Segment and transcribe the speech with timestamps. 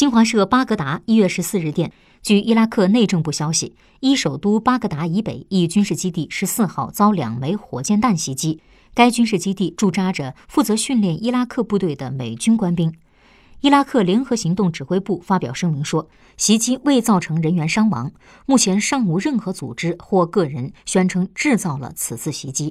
[0.00, 1.92] 新华社巴格达一月十四日电
[2.22, 8.62] 据伊拉克内政部消息伊首都巴格达以北一军事基地十四号遭两枚火箭弹袭击。
[8.94, 12.94] 该军事基地驻扎着负责训练伊拉克部队的美军官兵。
[13.60, 16.08] 伊拉克联合行动指挥部发表声明说
[16.38, 18.10] 袭击未造成人员伤亡
[18.46, 22.68] 目前尚无任何组织或个人宣称制造了此次袭击。